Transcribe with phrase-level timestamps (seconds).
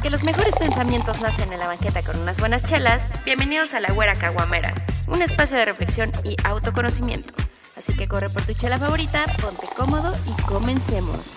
[0.00, 3.92] Porque los mejores pensamientos nacen en la banqueta con unas buenas chelas, bienvenidos a la
[3.92, 4.72] Güera Caguamera,
[5.06, 7.34] un espacio de reflexión y autoconocimiento.
[7.76, 11.36] Así que corre por tu chela favorita, ponte cómodo y comencemos.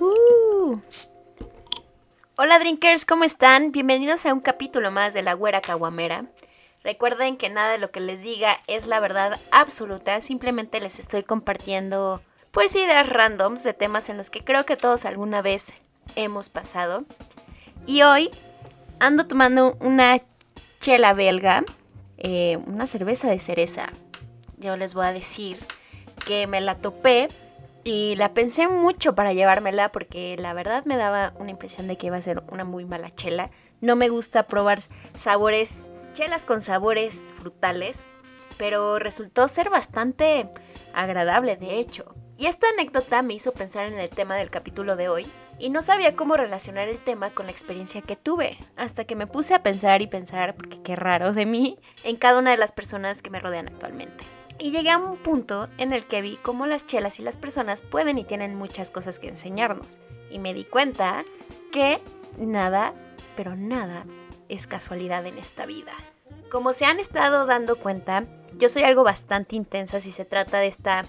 [0.00, 0.78] Uh.
[2.36, 3.72] Hola drinkers, ¿cómo están?
[3.72, 6.26] Bienvenidos a un capítulo más de la Güera Caguamera.
[6.82, 11.22] Recuerden que nada de lo que les diga es la verdad absoluta, simplemente les estoy
[11.22, 12.20] compartiendo
[12.50, 15.72] pues ideas randoms de temas en los que creo que todos alguna vez
[16.16, 17.04] hemos pasado.
[17.86, 18.30] Y hoy
[18.98, 20.22] ando tomando una
[20.80, 21.64] chela belga,
[22.18, 23.90] eh, una cerveza de cereza.
[24.58, 25.58] Yo les voy a decir
[26.24, 27.28] que me la topé
[27.84, 32.06] y la pensé mucho para llevármela porque la verdad me daba una impresión de que
[32.06, 33.50] iba a ser una muy mala chela.
[33.80, 34.80] No me gusta probar
[35.16, 38.06] sabores chelas con sabores frutales,
[38.56, 40.48] pero resultó ser bastante
[40.94, 42.14] agradable de hecho.
[42.36, 45.26] Y esta anécdota me hizo pensar en el tema del capítulo de hoy,
[45.58, 49.26] y no sabía cómo relacionar el tema con la experiencia que tuve, hasta que me
[49.26, 52.72] puse a pensar y pensar, porque qué raro de mí, en cada una de las
[52.72, 54.24] personas que me rodean actualmente.
[54.58, 57.82] Y llegué a un punto en el que vi cómo las chelas y las personas
[57.82, 60.00] pueden y tienen muchas cosas que enseñarnos.
[60.30, 61.24] Y me di cuenta
[61.72, 62.00] que
[62.38, 62.94] nada,
[63.36, 64.04] pero nada
[64.48, 65.92] es casualidad en esta vida.
[66.50, 68.24] Como se han estado dando cuenta,
[68.58, 71.06] yo soy algo bastante intensa si se trata de esta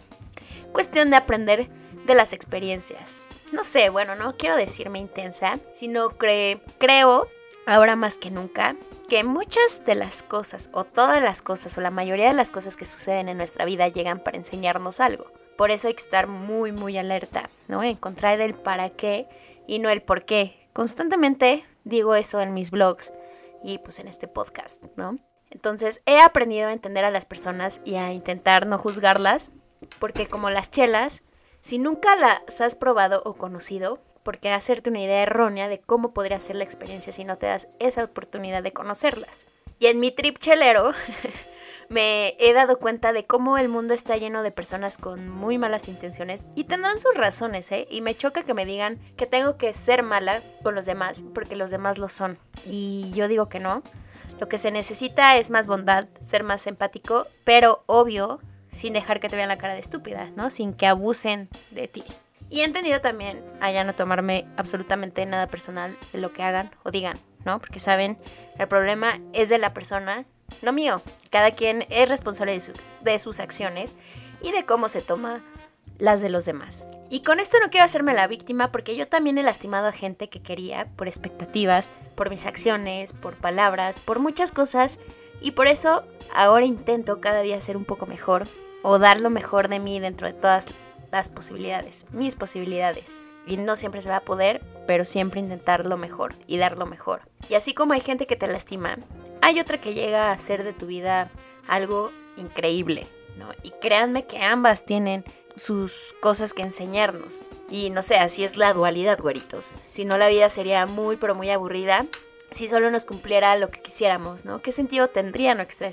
[0.71, 1.69] cuestión de aprender
[2.05, 3.21] de las experiencias.
[3.51, 7.27] No sé, bueno, no quiero decirme intensa, sino que creo,
[7.65, 8.75] ahora más que nunca,
[9.07, 12.75] que muchas de las cosas, o todas las cosas, o la mayoría de las cosas
[12.75, 15.31] que suceden en nuestra vida llegan para enseñarnos algo.
[15.57, 17.83] Por eso hay que estar muy, muy alerta, ¿no?
[17.83, 19.27] Encontrar el para qué
[19.67, 20.67] y no el por qué.
[20.73, 23.13] Constantemente digo eso en mis blogs
[23.63, 25.17] y pues en este podcast, ¿no?
[25.55, 29.51] Entonces he aprendido a entender a las personas y a intentar no juzgarlas,
[29.99, 31.23] porque como las chelas,
[31.61, 36.41] si nunca las has probado o conocido, porque hacerte una idea errónea de cómo podría
[36.41, 39.45] ser la experiencia si no te das esa oportunidad de conocerlas.
[39.79, 40.91] Y en mi trip chelero
[41.89, 45.87] me he dado cuenta de cómo el mundo está lleno de personas con muy malas
[45.87, 47.87] intenciones y tendrán sus razones, ¿eh?
[47.89, 51.55] Y me choca que me digan que tengo que ser mala con los demás porque
[51.55, 52.37] los demás lo son.
[52.65, 53.83] Y yo digo que no.
[54.39, 58.39] Lo que se necesita es más bondad, ser más empático, pero obvio,
[58.71, 60.49] sin dejar que te vean la cara de estúpida, ¿no?
[60.49, 62.03] Sin que abusen de ti.
[62.49, 66.69] Y he entendido también a ya no tomarme absolutamente nada personal de lo que hagan
[66.83, 67.59] o digan, ¿no?
[67.59, 68.17] Porque saben,
[68.57, 70.25] el problema es de la persona,
[70.61, 71.01] no mío.
[71.31, 73.95] Cada quien es responsable de, de sus acciones
[74.41, 75.41] y de cómo se toma
[75.97, 76.87] las de los demás.
[77.09, 80.29] Y con esto no quiero hacerme la víctima porque yo también he lastimado a gente
[80.29, 84.99] que quería por expectativas, por mis acciones, por palabras, por muchas cosas
[85.41, 86.03] y por eso
[86.33, 88.47] ahora intento cada día ser un poco mejor
[88.81, 90.67] o dar lo mejor de mí dentro de todas
[91.11, 93.15] las posibilidades, mis posibilidades.
[93.47, 96.87] Y no siempre se va a poder, pero siempre intentar lo mejor y dar lo
[96.87, 97.21] mejor.
[97.47, 98.97] Y así como hay gente que te lastima,
[99.41, 101.29] hay otra que llega a hacer de tu vida
[101.67, 103.07] algo increíble,
[103.37, 103.49] ¿no?
[103.61, 105.23] Y créanme que ambas tienen
[105.55, 107.41] sus cosas que enseñarnos.
[107.69, 109.81] Y no sé, así es la dualidad, güeritos.
[109.85, 112.05] Si no, la vida sería muy, pero muy aburrida
[112.51, 114.61] si solo nos cumpliera lo que quisiéramos, ¿no?
[114.61, 115.89] ¿Qué sentido tendría nuestra,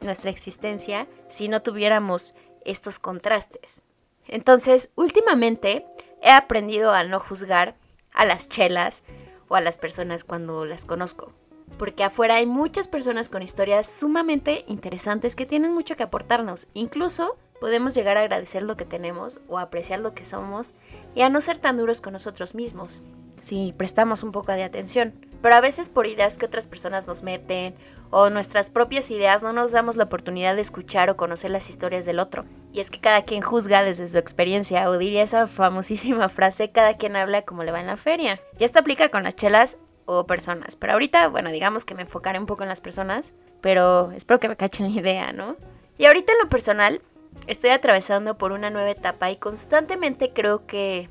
[0.00, 3.82] nuestra existencia si no tuviéramos estos contrastes?
[4.26, 5.84] Entonces, últimamente
[6.22, 7.76] he aprendido a no juzgar
[8.12, 9.04] a las chelas
[9.48, 11.32] o a las personas cuando las conozco.
[11.76, 16.68] Porque afuera hay muchas personas con historias sumamente interesantes que tienen mucho que aportarnos.
[16.72, 20.74] Incluso podemos llegar a agradecer lo que tenemos o apreciar lo que somos
[21.14, 23.00] y a no ser tan duros con nosotros mismos,
[23.40, 25.14] si prestamos un poco de atención.
[25.42, 27.74] Pero a veces por ideas que otras personas nos meten
[28.10, 32.06] o nuestras propias ideas no nos damos la oportunidad de escuchar o conocer las historias
[32.06, 32.44] del otro.
[32.72, 36.96] Y es que cada quien juzga desde su experiencia o diría esa famosísima frase, cada
[36.96, 38.40] quien habla como le va en la feria.
[38.58, 40.74] Y esto aplica con las chelas o personas.
[40.76, 44.48] Pero ahorita, bueno, digamos que me enfocaré un poco en las personas, pero espero que
[44.48, 45.56] me cachen la idea, ¿no?
[45.98, 47.02] Y ahorita en lo personal,
[47.46, 51.08] Estoy atravesando por una nueva etapa y constantemente creo que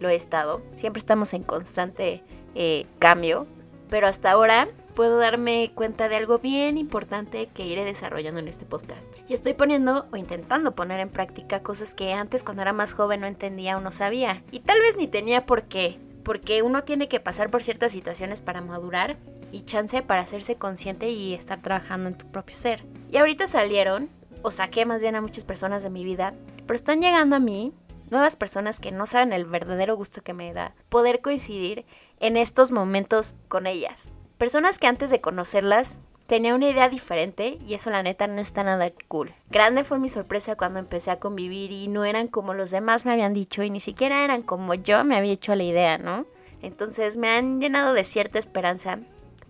[0.00, 0.62] lo he estado.
[0.72, 2.22] Siempre estamos en constante
[2.54, 3.46] eh, cambio,
[3.88, 8.64] pero hasta ahora puedo darme cuenta de algo bien importante que iré desarrollando en este
[8.64, 9.14] podcast.
[9.28, 13.20] Y estoy poniendo o intentando poner en práctica cosas que antes cuando era más joven
[13.20, 14.42] no entendía o no sabía.
[14.50, 18.40] Y tal vez ni tenía por qué, porque uno tiene que pasar por ciertas situaciones
[18.40, 19.16] para madurar
[19.52, 22.84] y chance para hacerse consciente y estar trabajando en tu propio ser.
[23.12, 24.10] Y ahorita salieron
[24.42, 26.34] o saqué más bien a muchas personas de mi vida,
[26.66, 27.72] pero están llegando a mí
[28.10, 31.84] nuevas personas que no saben el verdadero gusto que me da poder coincidir
[32.20, 34.10] en estos momentos con ellas.
[34.38, 38.62] Personas que antes de conocerlas tenía una idea diferente y eso la neta no está
[38.62, 39.34] nada cool.
[39.50, 43.12] Grande fue mi sorpresa cuando empecé a convivir y no eran como los demás me
[43.12, 46.26] habían dicho y ni siquiera eran como yo me había hecho la idea, ¿no?
[46.60, 48.98] Entonces me han llenado de cierta esperanza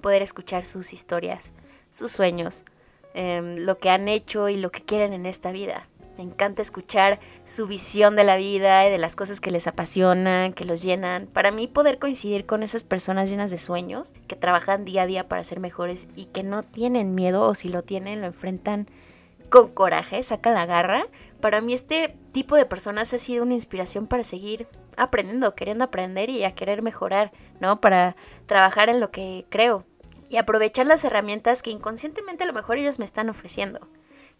[0.00, 1.52] poder escuchar sus historias,
[1.90, 2.64] sus sueños,
[3.18, 5.88] em, lo que han hecho y lo que quieren en esta vida.
[6.16, 10.52] Me encanta escuchar su visión de la vida y de las cosas que les apasionan,
[10.52, 11.26] que los llenan.
[11.26, 15.28] Para mí poder coincidir con esas personas llenas de sueños, que trabajan día a día
[15.28, 18.88] para ser mejores y que no tienen miedo o si lo tienen lo enfrentan
[19.48, 21.08] con coraje, sacan la garra.
[21.40, 26.30] Para mí este tipo de personas ha sido una inspiración para seguir aprendiendo, queriendo aprender
[26.30, 27.80] y a querer mejorar, ¿no?
[27.80, 28.14] Para
[28.46, 29.84] trabajar en lo que creo
[30.28, 33.88] y aprovechar las herramientas que inconscientemente a lo mejor ellos me están ofreciendo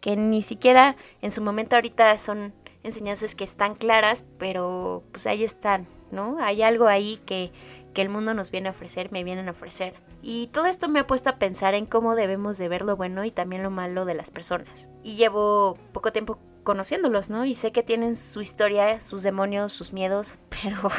[0.01, 5.45] que ni siquiera en su momento ahorita son enseñanzas que están claras, pero pues ahí
[5.45, 6.39] están, ¿no?
[6.41, 7.53] Hay algo ahí que,
[7.95, 9.95] que el mundo nos viene a ofrecer, me vienen a ofrecer.
[10.23, 13.25] Y todo esto me ha puesto a pensar en cómo debemos de ver lo bueno
[13.25, 14.89] y también lo malo de las personas.
[15.03, 17.45] Y llevo poco tiempo conociéndolos, ¿no?
[17.45, 20.91] Y sé que tienen su historia, sus demonios, sus miedos, pero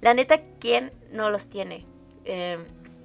[0.00, 1.86] la neta, ¿quién no los tiene?
[2.24, 2.58] Eh,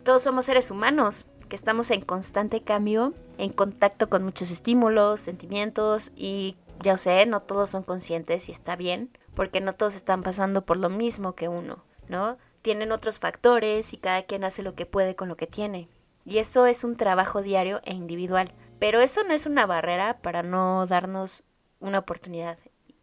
[0.10, 6.12] todos somos seres humanos, que estamos en constante cambio, en contacto con muchos estímulos, sentimientos
[6.16, 10.66] y ya sé, no todos son conscientes y está bien, porque no todos están pasando
[10.66, 12.40] por lo mismo que uno, ¿no?
[12.64, 15.90] Tienen otros factores y cada quien hace lo que puede con lo que tiene.
[16.26, 18.52] Y eso es un trabajo diario e individual.
[18.80, 21.44] Pero eso no es una barrera para no darnos
[21.80, 22.58] una oportunidad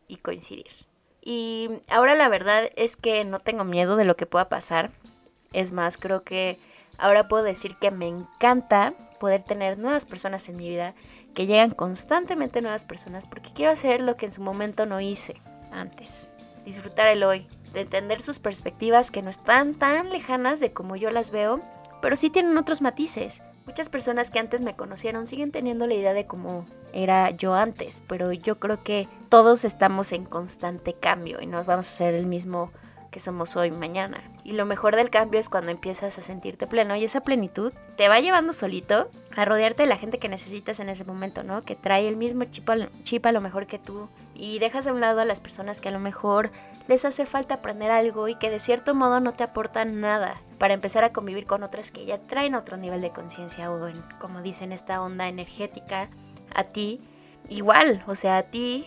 [0.09, 0.73] y coincidir.
[1.23, 4.91] Y ahora la verdad es que no tengo miedo de lo que pueda pasar.
[5.52, 6.59] Es más, creo que
[6.98, 10.94] Ahora puedo decir que me encanta poder tener nuevas personas en mi vida,
[11.34, 15.40] que llegan constantemente nuevas personas, porque quiero hacer lo que en su momento no hice
[15.72, 16.28] antes.
[16.64, 21.10] Disfrutar el hoy, de entender sus perspectivas que no están tan lejanas de como yo
[21.10, 21.60] las veo,
[22.00, 23.42] pero sí tienen otros matices.
[23.66, 28.00] Muchas personas que antes me conocieron siguen teniendo la idea de cómo era yo antes,
[28.06, 32.26] pero yo creo que todos estamos en constante cambio y no vamos a ser el
[32.26, 32.70] mismo
[33.16, 34.22] que somos hoy, mañana.
[34.44, 38.10] Y lo mejor del cambio es cuando empiezas a sentirte pleno y esa plenitud te
[38.10, 41.64] va llevando solito a rodearte de la gente que necesitas en ese momento, ¿no?
[41.64, 45.22] Que trae el mismo chip a, lo mejor que tú y dejas a un lado
[45.22, 46.50] a las personas que a lo mejor
[46.88, 50.74] les hace falta aprender algo y que de cierto modo no te aportan nada para
[50.74, 53.80] empezar a convivir con otras que ya traen otro nivel de conciencia o
[54.18, 56.10] como dicen esta onda energética
[56.54, 57.00] a ti
[57.48, 58.86] igual, o sea, a ti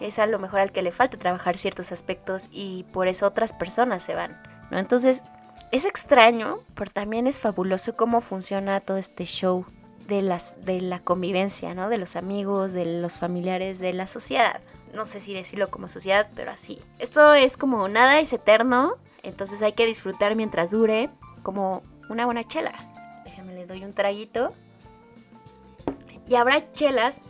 [0.00, 3.52] es a lo mejor al que le falta trabajar ciertos aspectos y por eso otras
[3.52, 4.78] personas se van, ¿no?
[4.78, 5.22] Entonces,
[5.70, 9.64] es extraño, pero también es fabuloso cómo funciona todo este show
[10.08, 11.88] de, las, de la convivencia, ¿no?
[11.88, 14.60] De los amigos, de los familiares, de la sociedad.
[14.94, 16.80] No sé si decirlo como sociedad, pero así.
[16.98, 21.10] Esto es como nada es eterno, entonces hay que disfrutar mientras dure,
[21.42, 22.72] como una buena chela.
[23.24, 24.52] Déjenme le doy un traguito.
[26.26, 27.20] Y habrá chelas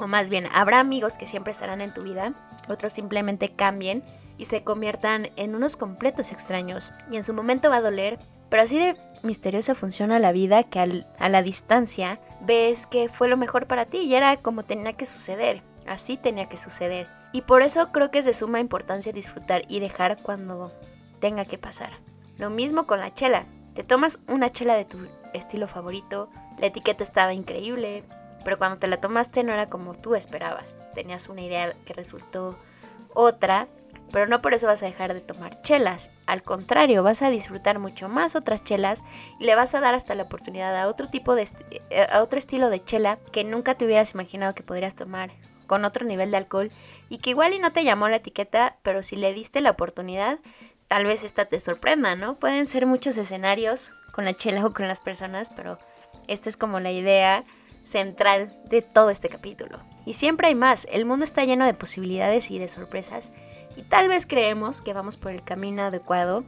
[0.00, 2.34] o más bien habrá amigos que siempre estarán en tu vida,
[2.68, 4.02] otros simplemente cambien
[4.38, 6.92] y se conviertan en unos completos extraños.
[7.10, 8.18] Y en su momento va a doler,
[8.48, 13.36] pero así de misteriosa funciona la vida que a la distancia ves que fue lo
[13.36, 17.08] mejor para ti y era como tenía que suceder, así tenía que suceder.
[17.32, 20.72] Y por eso creo que es de suma importancia disfrutar y dejar cuando
[21.20, 21.90] tenga que pasar.
[22.38, 23.44] Lo mismo con la chela.
[23.74, 24.98] Te tomas una chela de tu
[25.32, 28.04] estilo favorito, la etiqueta estaba increíble,
[28.44, 30.78] pero cuando te la tomaste no era como tú esperabas.
[30.94, 32.58] Tenías una idea que resultó
[33.14, 33.68] otra,
[34.12, 36.10] pero no por eso vas a dejar de tomar chelas.
[36.26, 39.02] Al contrario, vas a disfrutar mucho más otras chelas
[39.38, 41.48] y le vas a dar hasta la oportunidad a otro tipo de
[41.90, 45.30] eh, a otro estilo de chela que nunca te hubieras imaginado que podrías tomar
[45.66, 46.72] con otro nivel de alcohol
[47.08, 50.40] y que igual y no te llamó la etiqueta, pero si le diste la oportunidad,
[50.88, 52.34] tal vez esta te sorprenda, ¿no?
[52.34, 55.78] Pueden ser muchos escenarios con la chela o con las personas, pero
[56.26, 57.44] esta es como la idea
[57.82, 59.78] central de todo este capítulo.
[60.06, 63.32] Y siempre hay más, el mundo está lleno de posibilidades y de sorpresas,
[63.76, 66.44] y tal vez creemos que vamos por el camino adecuado,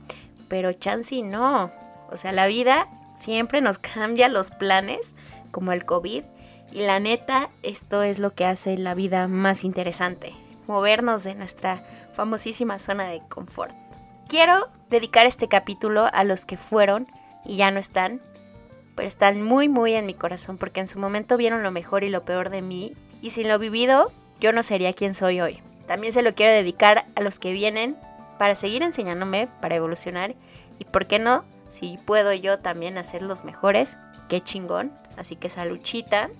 [0.49, 1.71] pero chansey no.
[2.11, 5.15] O sea, la vida siempre nos cambia los planes,
[5.51, 6.25] como el COVID,
[6.73, 10.35] y la neta, esto es lo que hace la vida más interesante,
[10.67, 11.85] movernos de nuestra
[12.15, 13.75] famosísima zona de confort.
[14.27, 17.07] Quiero dedicar este capítulo a los que fueron
[17.45, 18.23] y ya no están,
[18.95, 22.09] pero están muy muy en mi corazón porque en su momento vieron lo mejor y
[22.09, 25.63] lo peor de mí y sin lo vivido yo no sería quien soy hoy.
[25.87, 27.97] También se lo quiero dedicar a los que vienen
[28.39, 30.35] para seguir enseñándome, para evolucionar
[30.79, 35.49] y por qué no, si puedo yo también hacer los mejores, qué chingón, así que
[35.49, 36.31] saluchita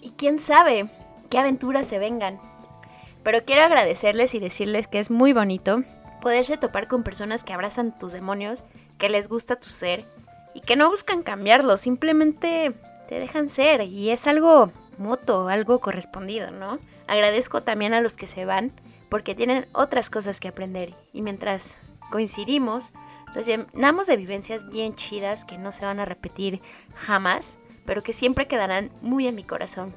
[0.00, 0.90] y quién sabe
[1.30, 2.40] qué aventuras se vengan.
[3.22, 5.84] Pero quiero agradecerles y decirles que es muy bonito
[6.20, 8.64] poderse topar con personas que abrazan tus demonios,
[8.98, 10.06] que les gusta tu ser
[10.54, 12.72] y que no buscan cambiarlo, simplemente
[13.08, 16.78] te dejan ser y es algo mutuo, algo correspondido, ¿no?
[17.06, 18.72] Agradezco también a los que se van
[19.08, 21.76] porque tienen otras cosas que aprender y mientras
[22.10, 22.92] coincidimos
[23.34, 26.60] Nos llenamos de vivencias bien chidas que no se van a repetir
[26.94, 29.94] jamás, pero que siempre quedarán muy en mi corazón.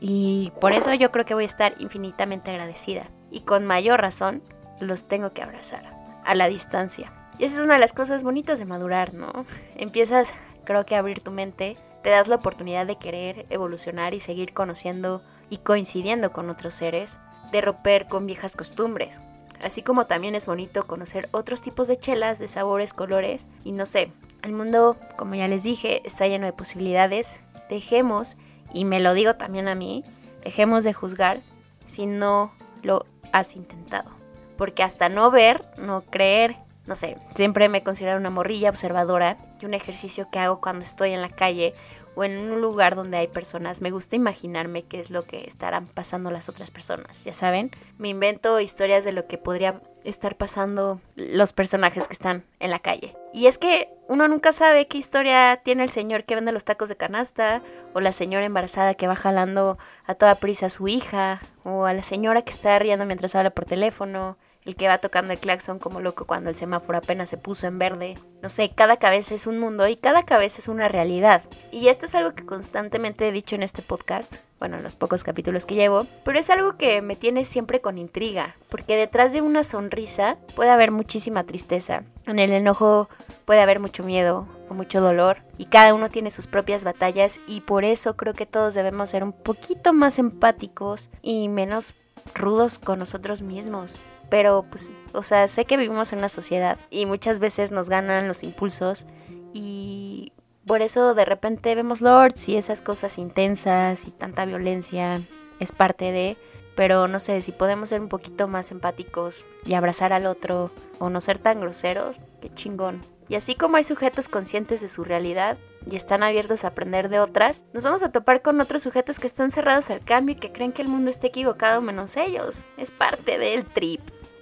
[0.00, 3.08] Y por eso yo creo que voy a estar infinitamente agradecida.
[3.30, 4.42] Y con mayor razón,
[4.80, 7.10] los tengo que abrazar, a la distancia.
[7.38, 9.46] Y esa es una de las cosas bonitas de madurar, ¿no?
[9.76, 14.20] Empiezas, creo que, a abrir tu mente, te das la oportunidad de querer evolucionar y
[14.20, 17.18] seguir conociendo y coincidiendo con otros seres,
[17.50, 19.20] de romper con viejas costumbres.
[19.62, 23.86] Así como también es bonito conocer otros tipos de chelas, de sabores, colores y no
[23.86, 24.12] sé.
[24.42, 27.40] El mundo, como ya les dije, está lleno de posibilidades.
[27.70, 28.36] Dejemos,
[28.74, 30.04] y me lo digo también a mí,
[30.42, 31.40] dejemos de juzgar
[31.86, 34.10] si no lo has intentado.
[34.58, 39.66] Porque hasta no ver, no creer, no sé, siempre me considero una morrilla observadora y
[39.66, 41.74] un ejercicio que hago cuando estoy en la calle
[42.14, 45.86] o en un lugar donde hay personas, me gusta imaginarme qué es lo que estarán
[45.86, 47.70] pasando las otras personas, ya saben.
[47.98, 52.78] Me invento historias de lo que podría estar pasando los personajes que están en la
[52.78, 53.16] calle.
[53.32, 56.88] Y es que uno nunca sabe qué historia tiene el señor que vende los tacos
[56.88, 57.62] de canasta,
[57.94, 61.94] o la señora embarazada que va jalando a toda prisa a su hija, o a
[61.94, 65.78] la señora que está riendo mientras habla por teléfono, el que va tocando el claxon
[65.78, 68.18] como loco cuando el semáforo apenas se puso en verde.
[68.42, 71.42] No sé, cada cabeza es un mundo y cada cabeza es una realidad.
[71.70, 75.24] Y esto es algo que constantemente he dicho en este podcast, bueno, en los pocos
[75.24, 79.42] capítulos que llevo, pero es algo que me tiene siempre con intriga, porque detrás de
[79.42, 82.04] una sonrisa puede haber muchísima tristeza.
[82.26, 83.08] En el enojo
[83.44, 87.60] puede haber mucho miedo o mucho dolor y cada uno tiene sus propias batallas y
[87.60, 91.94] por eso creo que todos debemos ser un poquito más empáticos y menos
[92.34, 97.06] rudos con nosotros mismos pero pues, o sea, sé que vivimos en una sociedad y
[97.06, 99.06] muchas veces nos ganan los impulsos
[99.52, 100.32] y
[100.66, 105.22] por eso de repente vemos lords y esas cosas intensas y tanta violencia
[105.60, 106.36] es parte de,
[106.74, 111.10] pero no sé, si podemos ser un poquito más empáticos y abrazar al otro o
[111.10, 113.04] no ser tan groseros, qué chingón.
[113.28, 115.58] Y así como hay sujetos conscientes de su realidad
[115.90, 119.26] y están abiertos a aprender de otras, nos vamos a topar con otros sujetos que
[119.26, 122.66] están cerrados al cambio y que creen que el mundo está equivocado menos ellos.
[122.76, 124.00] Es parte del trip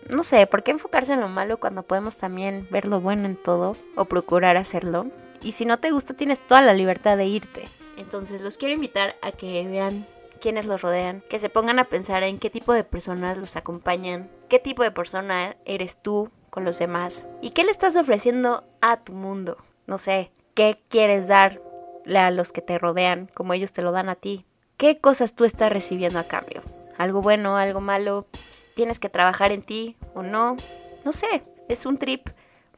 [0.08, 3.36] no sé, ¿por qué enfocarse en lo malo cuando podemos también ver lo bueno en
[3.36, 5.06] todo o procurar hacerlo?
[5.40, 7.68] Y si no te gusta, tienes toda la libertad de irte.
[7.96, 10.06] Entonces los quiero invitar a que vean
[10.40, 14.30] quiénes los rodean, que se pongan a pensar en qué tipo de personas los acompañan,
[14.48, 18.98] qué tipo de persona eres tú con los demás y qué le estás ofreciendo a
[18.98, 19.56] tu mundo.
[19.88, 21.60] No sé, qué quieres darle
[22.16, 24.46] a los que te rodean como ellos te lo dan a ti.
[24.76, 26.62] ¿Qué cosas tú estás recibiendo a cambio?
[26.98, 28.26] ¿Algo bueno, algo malo?
[28.74, 30.56] tienes que trabajar en ti o no.
[31.04, 32.28] No sé, es un trip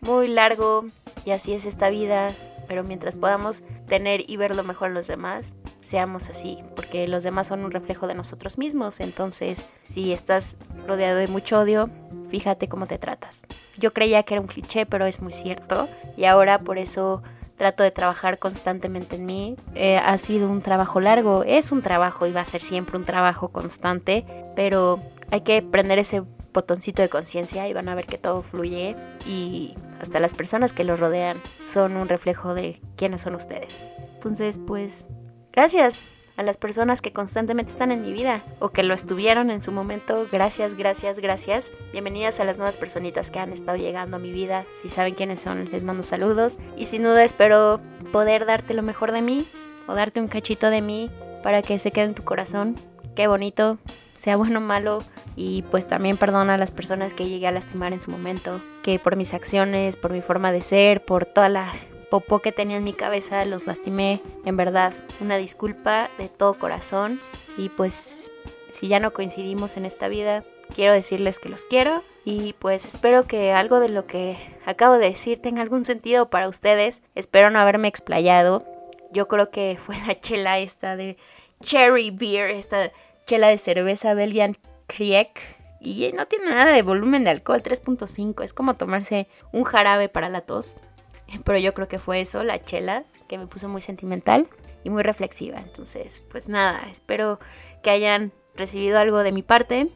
[0.00, 0.84] muy largo
[1.24, 2.34] y así es esta vida,
[2.66, 7.22] pero mientras podamos tener y ver lo mejor en los demás, seamos así, porque los
[7.22, 11.90] demás son un reflejo de nosotros mismos, entonces si estás rodeado de mucho odio,
[12.34, 13.44] fíjate cómo te tratas.
[13.78, 17.22] Yo creía que era un cliché, pero es muy cierto y ahora por eso
[17.56, 19.56] trato de trabajar constantemente en mí.
[19.76, 23.04] Eh, ha sido un trabajo largo, es un trabajo y va a ser siempre un
[23.04, 24.26] trabajo constante,
[24.56, 25.00] pero
[25.30, 29.74] hay que prender ese botoncito de conciencia y van a ver que todo fluye y
[30.00, 33.86] hasta las personas que los rodean son un reflejo de quiénes son ustedes.
[34.16, 35.06] Entonces, pues,
[35.52, 36.02] gracias
[36.36, 39.72] a las personas que constantemente están en mi vida o que lo estuvieron en su
[39.72, 40.26] momento.
[40.32, 41.70] Gracias, gracias, gracias.
[41.92, 44.64] Bienvenidas a las nuevas personitas que han estado llegando a mi vida.
[44.70, 47.80] Si saben quiénes son, les mando saludos y sin duda espero
[48.12, 49.48] poder darte lo mejor de mí
[49.86, 51.10] o darte un cachito de mí
[51.42, 52.76] para que se quede en tu corazón.
[53.14, 53.78] Qué bonito,
[54.16, 55.04] sea bueno o malo,
[55.36, 58.98] y pues también perdona a las personas que llegué a lastimar en su momento, que
[58.98, 61.72] por mis acciones, por mi forma de ser, por toda la
[62.04, 64.20] popó que tenía en mi cabeza, los lastimé.
[64.44, 67.20] En verdad, una disculpa de todo corazón
[67.56, 68.30] y pues
[68.70, 70.44] si ya no coincidimos en esta vida,
[70.74, 75.10] quiero decirles que los quiero y pues espero que algo de lo que acabo de
[75.10, 77.02] decir tenga algún sentido para ustedes.
[77.14, 78.64] Espero no haberme explayado.
[79.12, 81.16] Yo creo que fue la chela esta de
[81.62, 82.90] Cherry Beer, esta
[83.26, 84.56] chela de cerveza Belgian
[84.86, 85.40] Kriek
[85.80, 88.42] y no tiene nada de volumen de alcohol, 3.5.
[88.42, 90.76] Es como tomarse un jarabe para la tos.
[91.44, 94.48] Pero yo creo que fue eso, la chela, que me puso muy sentimental
[94.82, 95.58] y muy reflexiva.
[95.58, 97.38] Entonces, pues nada, espero
[97.82, 99.90] que hayan recibido algo de mi parte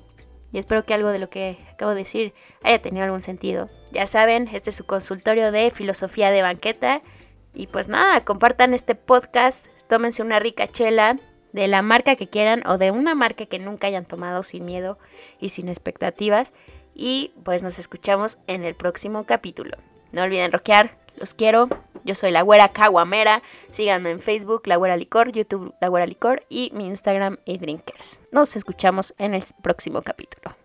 [0.52, 3.68] y espero que algo de lo que acabo de decir haya tenido algún sentido.
[3.92, 7.02] Ya saben, este es su consultorio de filosofía de banqueta.
[7.54, 11.18] Y pues nada, compartan este podcast, tómense una rica chela
[11.52, 14.99] de la marca que quieran o de una marca que nunca hayan tomado sin miedo
[15.40, 16.54] y sin expectativas.
[16.94, 19.76] Y pues nos escuchamos en el próximo capítulo.
[20.12, 21.68] No olviden rockear, los quiero.
[22.04, 23.42] Yo soy la güera caguamera.
[23.70, 28.20] Síganme en Facebook, la güera licor, YouTube, la güera licor y mi Instagram, drinkers.
[28.32, 30.56] Nos escuchamos en el próximo capítulo.